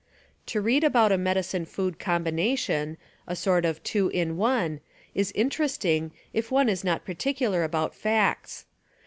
[0.47, 4.81] To read about a medicine food combination, a sort of two in one,
[5.13, 8.65] is interesting if one is not particular about facts.